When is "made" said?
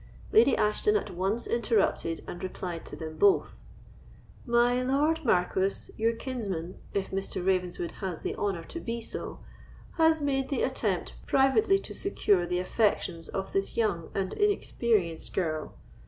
10.19-10.49